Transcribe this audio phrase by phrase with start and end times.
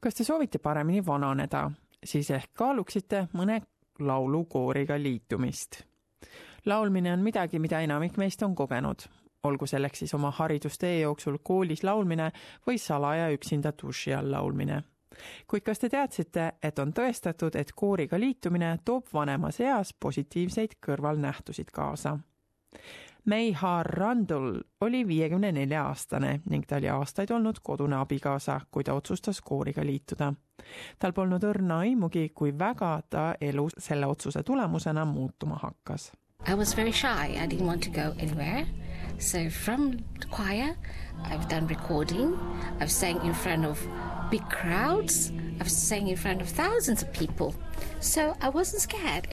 [0.00, 1.70] kas te soovite paremini vananeda,
[2.04, 3.60] siis ehk kaaluksite mõne
[4.00, 5.82] laulukooriga liitumist.
[6.66, 9.02] laulmine on midagi, mida enamik meist on kogenud,
[9.44, 12.32] olgu selleks siis oma haridustee jooksul koolis laulmine
[12.66, 14.82] või salaja üksinda duši all laulmine
[15.46, 21.72] kuid kas te teadsite, et on tõestatud, et kooriga liitumine toob vanemas eas positiivseid kõrvalnähtusid
[21.74, 22.18] kaasa?
[23.24, 28.94] Meihar Randul oli viiekümne nelja aastane ning ta oli aastaid olnud kodune abikaasa, kui ta
[28.94, 30.32] otsustas kooriga liituda.
[30.98, 36.12] tal polnud õrna aimugi, kui väga ta elu selle otsuse tulemusena muutuma hakkas.
[36.48, 38.66] I was very shy, I didn't want to go anywhere.
[39.18, 39.98] So from
[40.30, 40.76] choir,
[41.24, 42.38] I've done recording,
[42.80, 43.78] I've sang in front of
[44.30, 47.54] big crowds, I've sang in front of thousands of people.
[48.00, 49.28] So I wasn't scared.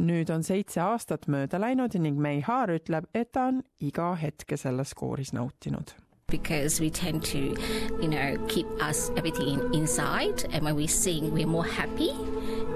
[0.00, 4.94] Nüüd on seitse aastat mööda läinud ning Meihar ütleb, et ta on iga hetke selles
[4.96, 5.94] kooris nautinud
[6.30, 7.56] because we tend to,
[8.00, 12.12] you know, keep us everything inside, and when we sing, we're more happy,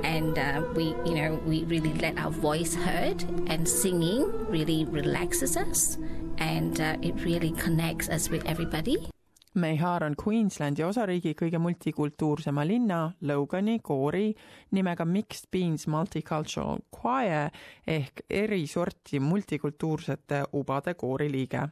[0.02, 5.56] and uh, we, you know, we really let our voice heard, and singing really relaxes
[5.56, 5.96] us,
[6.38, 9.08] and uh, it really connects us with everybody.
[9.54, 14.32] Meihar on Queenslandi osariigi kõige multikultuursema linna Logani koori
[14.74, 17.54] nimega Mixed Beans Multicultural Choir
[17.86, 21.68] ehk eri sorti multikultuursete ubade koori liige.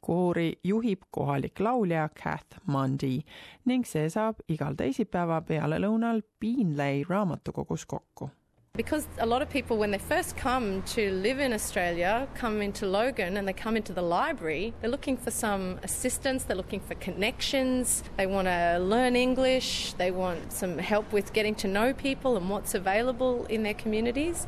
[0.00, 3.20] koori juhib kohalik laulja Kath Mundy
[3.64, 8.30] ning see saab igal teisipäeva pealelõunal Beanlay raamatukogus kokku
[8.74, 12.86] Because a lot of people, when they first come to live in Australia, come into
[12.86, 16.94] Logan and they come into the library, they're looking for some assistance, they're looking for
[16.94, 22.38] connections, they want to learn English, they want some help with getting to know people
[22.38, 24.46] and what's available in their communities.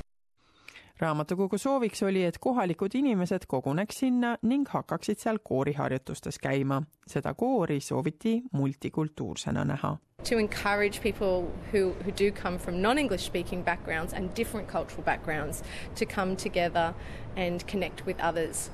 [1.00, 6.82] Raamatukogu sooviks oli, et kohalikud inimesed koguneks sinna ning hakkaksid seal kooriharjutustes käima.
[7.06, 9.96] seda koori sooviti multikultuursena näha.
[10.30, 15.62] To encourage people who, who do come from non-English speaking backgrounds and different cultural backgrounds
[15.94, 16.94] to come together
[17.36, 18.70] and connect with others.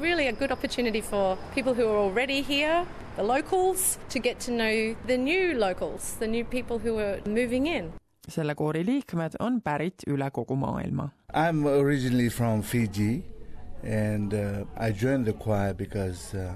[0.00, 2.86] Really a good opportunity for people who are already here,
[3.16, 7.66] the locals, to get to know the new locals, the new people who are moving
[7.66, 7.92] in.
[8.30, 11.08] selle koori liikmed on pärit üle kogu maailma.
[11.32, 13.24] I am originally from Fiji
[13.84, 16.52] and uh, I joined the choir because uh,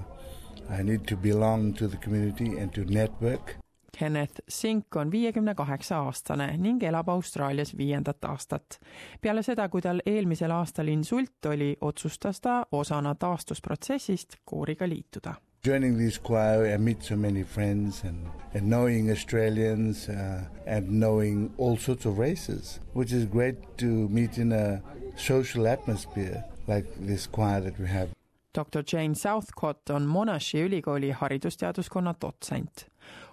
[0.69, 3.55] I need to belong to the community and to network.
[3.99, 8.79] Kenneth Sink on viiekümne kaheksa aastane ning elab Austraalias viiendat aastat.
[9.21, 15.97] peale seda, kui tal eelmisel aastal insult oli, otsustas ta osana taastusprotsessist kooriga liituda joining
[15.97, 21.75] this choir, I meet so many friends and, and knowing Australians uh, and knowing all
[21.75, 24.79] sorts of races, which is great to meet in a
[25.17, 28.14] social atmosphere like this choir that we have.
[28.55, 32.87] Doktor Jane Southcott on Monashi ülikooli haridusteaduskonna dotsent.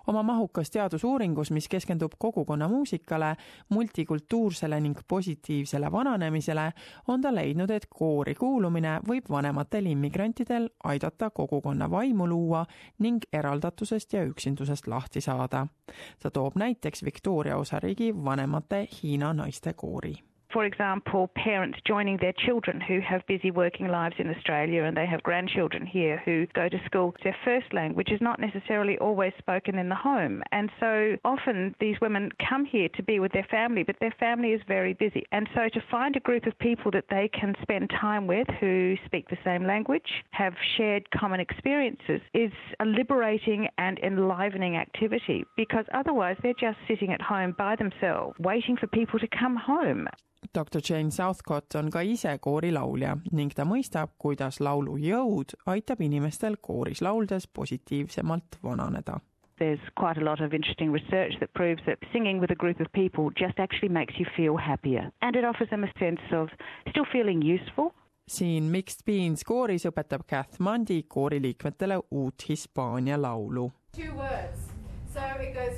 [0.06, 3.36] oma mahukas teadusuuringus, mis keskendub kogukonna muusikale,
[3.68, 6.72] multikultuursele ning positiivsele vananemisele,
[7.08, 12.64] on ta leidnud, et koori kuulumine võib vanematel immigrantidel aidata kogukonna vaimu luua
[12.98, 15.66] ning eraldatusest ja üksindusest lahti saada.
[16.22, 22.80] ta toob näiteks Victoria osariigi vanemate Hiina naiste koori for example, parents joining their children
[22.80, 26.80] who have busy working lives in Australia and they have grandchildren here who go to
[26.84, 27.14] school.
[27.24, 30.42] Their first language is not necessarily always spoken in the home.
[30.52, 34.50] And so often these women come here to be with their family, but their family
[34.50, 35.24] is very busy.
[35.32, 38.96] And so to find a group of people that they can spend time with who
[39.06, 45.86] speak the same language, have shared common experiences, is a liberating and enlivening activity because
[45.94, 50.06] otherwise they're just sitting at home by themselves, waiting for people to come home.
[50.54, 56.56] Doktor Jane Southcott on ka ise koorilaulja ning ta mõistab, kuidas laulu jõud aitab inimestel
[56.60, 59.20] kooris lauldes positiivsemalt vananeda.
[59.58, 62.88] There's quite a lot of interesting research that proves that singing with a group of
[62.92, 66.48] people just actually makes you feel happier and it offers them a sense of
[66.90, 67.92] still feeling useful
[68.28, 73.72] siin Mixed Beans kooris õpetab Kath Mundi kooriliikmetele uut Hispaania laulu.
[73.96, 74.61] Two words.
[75.12, 75.76] So it goes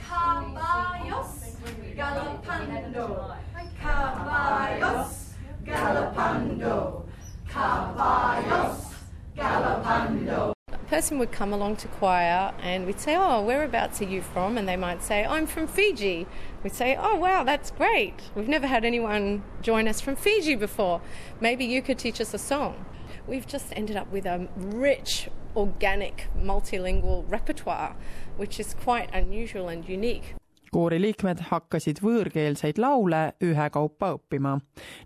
[0.00, 1.56] caballos
[1.96, 3.36] galopando,
[3.80, 5.34] caballos
[5.64, 7.04] galopando,
[7.48, 8.94] caballos
[9.36, 10.52] galopando.
[10.72, 14.58] A person would come along to choir and we'd say, Oh, whereabouts are you from?
[14.58, 16.26] And they might say, I'm from Fiji.
[16.64, 18.14] We'd say, Oh, wow, that's great.
[18.34, 21.00] We've never had anyone join us from Fiji before.
[21.40, 22.86] Maybe you could teach us a song.
[23.26, 27.96] We've just ended up with a rich, organic, multilingual repertoire,
[28.36, 30.36] which is quite unusual and unique.
[30.76, 34.58] kooriliikmed hakkasid võõrkeelseid laule ühekaupa õppima.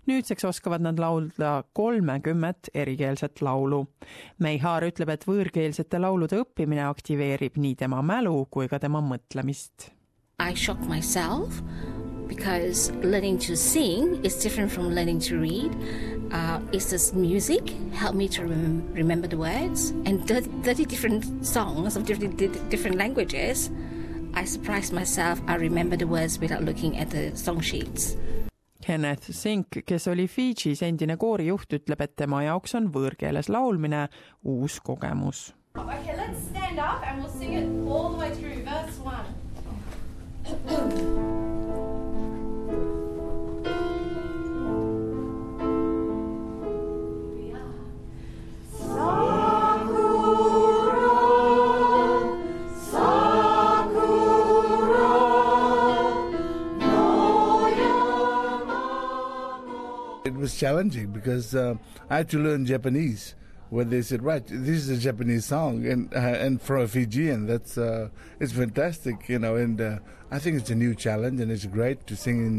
[0.09, 3.85] nüüdseks oskavad nad laulda kolmekümmet erikeelset laulu.
[4.39, 9.91] Meihaar ütleb, et võõrkeelsete laulude õppimine aktiveerib nii tema mälu kui ka tema mõtlemist.
[10.39, 11.61] I shock myself
[12.27, 15.71] because learning to sing is different from learning to read.
[16.31, 21.45] Uh, is this music help me to rem- remember the words and 30, 30 different
[21.45, 22.37] songs of different,
[22.69, 23.69] different languages
[24.33, 28.15] I surprised myself I remember the words without looking at the song sheets.
[28.81, 34.07] Kenneth Sink, kes oli Fidžis endine koorijuht, ütleb, et tema jaoks on võõrkeeles laulmine
[34.41, 35.51] uus kogemus.
[35.77, 39.27] Okay, let's stand up and we'll sing it all the way through verse one.
[60.61, 61.75] Challenging because uh,
[62.09, 63.35] I had to learn Japanese.
[63.71, 67.47] When they said, "Right, this is a Japanese song," and uh, and for a Fijian,
[67.47, 68.09] that's uh,
[68.41, 69.55] it's fantastic, you know.
[69.55, 69.99] And uh,
[70.29, 72.57] I think it's a new challenge, and it's great to sing in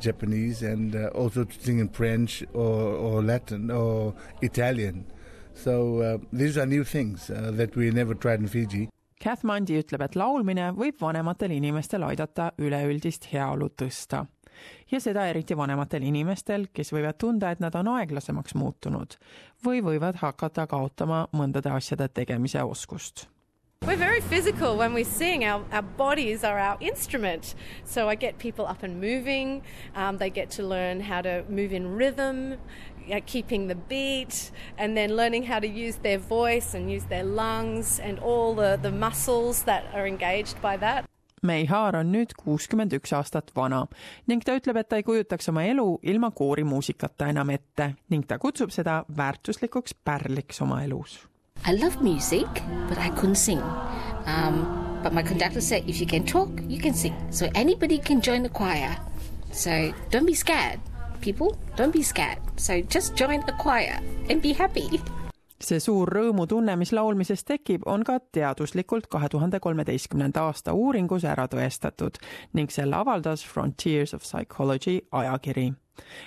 [0.00, 5.04] Japanese and uh, also to sing in French or, or Latin or Italian.
[5.54, 8.88] So uh, these are new things uh, that we never tried in Fiji.
[9.20, 14.26] Kath ütleb, et laulmine võib vanematel inimestel aidata üleüldist heaolu tõsta
[14.90, 19.16] ja seda eriti vanematel inimestel, kes võivad tunda, et nad on aeglasemaks muutunud
[19.66, 23.26] või võivad hakata kaotama mõndade asjade tegemise oskust
[23.84, 25.44] We're very physical when we sing.
[25.44, 27.54] Our, our bodies are our instrument.
[27.84, 29.62] So I get people up and moving.
[29.94, 32.56] Um, they get to learn how to move in rhythm,
[33.12, 37.22] uh, keeping the beat, and then learning how to use their voice and use their
[37.22, 41.04] lungs and all the, the muscles that are engaged by that.
[41.42, 43.82] Meihaar on nüüd kuuskümmend üks aastat vana
[44.26, 48.38] ning ta ütleb, et ta ei kujutaks oma elu ilma koorimuusikata enam ette ning ta
[48.40, 51.18] kutsub seda väärtuslikuks pärliks oma elus.
[51.68, 52.48] I love music,
[52.88, 53.60] but I couldn't sing.
[54.26, 54.64] Um,
[55.02, 57.14] but my conductor said, if you can talk, you can sing.
[57.30, 58.96] So anybody can join the choir.
[59.52, 60.80] So don't be scared,
[61.20, 61.56] people.
[61.76, 62.38] Don't be scared.
[62.56, 64.00] So just join a choir
[64.30, 64.88] and be happy.
[65.66, 71.48] See suur rõõmutunne, mis laulmises tekib, on ka teaduslikult kahe tuhande kolmeteistkümnenda aasta uuringus ära
[71.50, 72.20] tõestatud
[72.54, 75.72] ning selle avaldas Frontiers of Psychology ajakiri.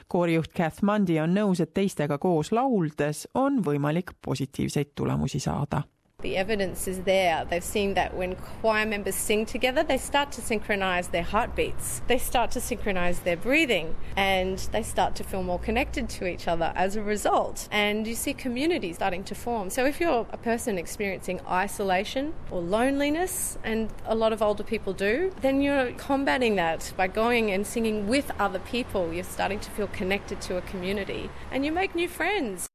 [0.07, 5.83] koorijuht Kath Mundi on nõus, et teistega koos lauldes on võimalik positiivseid tulemusi saada
[6.21, 7.45] The evidence is there.
[7.49, 12.17] They've seen that when choir members sing together, they start to synchronize their heartbeats, they
[12.17, 16.73] start to synchronize their breathing, and they start to feel more connected to each other
[16.75, 17.69] as a result.
[17.71, 19.69] And you see communities starting to form.
[19.69, 24.91] So if you're a person experiencing isolation or loneliness, and a lot of older people
[24.93, 29.13] do, then you're combating that by going and singing with other people.
[29.13, 32.68] You're starting to feel connected to a community, and you make new friends.